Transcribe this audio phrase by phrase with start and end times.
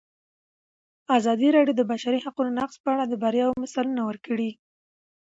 [1.17, 4.51] ازادي راډیو د د بشري حقونو نقض په اړه د بریاوو مثالونه ورکړي.